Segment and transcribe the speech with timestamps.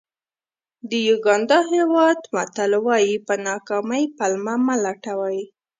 [0.89, 5.39] د یوګانډا هېواد متل وایي په ناکامۍ پلمه مه لټوئ.